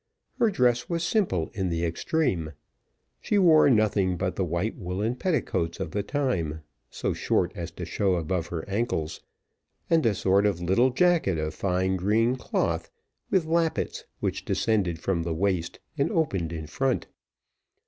[0.39, 2.53] Her dress was simple in the extreme.
[3.21, 7.85] She wore nothing but the white woollen petticoats of the time, so short, as to
[7.85, 9.21] show above her ankles,
[9.91, 12.89] and a sort of little jacket of fine green cloth,
[13.29, 17.05] with lappets, which descended from the waist, and opened in front.